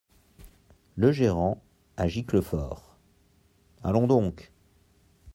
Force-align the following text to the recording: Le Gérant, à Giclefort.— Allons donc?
Le 0.95 1.11
Gérant, 1.11 1.61
à 1.95 2.07
Giclefort.— 2.07 2.97
Allons 3.83 4.07
donc? 4.07 4.51